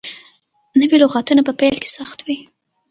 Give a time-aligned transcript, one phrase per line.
[0.79, 2.37] نوي لغتونه په پيل کې سخت وي.